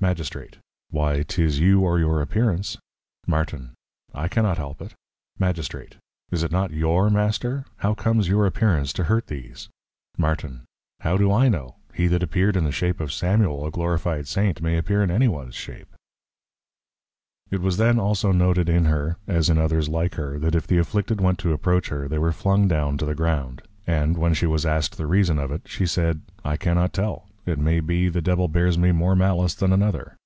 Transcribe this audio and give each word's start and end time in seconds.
Magistrate. 0.00 0.58
Why, 0.90 1.22
'tis 1.22 1.60
you 1.60 1.80
or 1.80 1.98
your 1.98 2.20
Appearance. 2.20 2.76
Martin. 3.26 3.72
I 4.12 4.28
cannot 4.28 4.58
help 4.58 4.82
it. 4.82 4.92
Magistrate. 5.38 5.96
Is 6.30 6.42
it 6.42 6.52
not 6.52 6.72
your 6.72 7.08
Master? 7.08 7.64
How 7.78 7.94
comes 7.94 8.28
your 8.28 8.44
Appearance 8.44 8.92
to 8.94 9.04
hurt 9.04 9.28
these? 9.28 9.70
Martin. 10.18 10.66
How 11.00 11.16
do 11.16 11.32
I 11.32 11.48
know? 11.48 11.76
He 11.94 12.06
that 12.08 12.22
appeared 12.22 12.54
in 12.54 12.64
the 12.64 12.70
Shape 12.70 13.00
of 13.00 13.14
Samuel, 13.14 13.64
a 13.66 13.70
glorified 13.70 14.28
Saint, 14.28 14.60
may 14.60 14.76
appear 14.76 15.02
in 15.02 15.10
any 15.10 15.26
ones 15.26 15.54
Shape. 15.54 15.88
It 17.50 17.62
was 17.62 17.78
then 17.78 17.98
also 17.98 18.30
noted 18.30 18.68
in 18.68 18.84
her, 18.84 19.16
as 19.26 19.48
in 19.48 19.56
others 19.56 19.88
like 19.88 20.16
her, 20.16 20.38
that 20.38 20.54
if 20.54 20.66
the 20.66 20.76
Afflicted 20.76 21.18
went 21.22 21.38
to 21.38 21.54
approach 21.54 21.88
her, 21.88 22.08
they 22.08 22.18
were 22.18 22.30
flung 22.30 22.68
down 22.68 22.98
to 22.98 23.06
the 23.06 23.14
Ground. 23.14 23.62
And, 23.86 24.18
when 24.18 24.34
she 24.34 24.44
was 24.44 24.66
asked 24.66 24.98
the 24.98 25.06
reason 25.06 25.38
of 25.38 25.50
it, 25.50 25.62
she 25.64 25.86
said, 25.86 26.20
_I 26.44 26.60
cannot 26.60 26.92
tell; 26.92 27.26
it 27.46 27.58
may 27.58 27.80
be, 27.80 28.08
the 28.08 28.22
Devil 28.22 28.48
bears 28.48 28.78
me 28.78 28.90
more 28.90 29.14
Malice 29.14 29.54
than 29.54 29.70
another. 29.70 30.16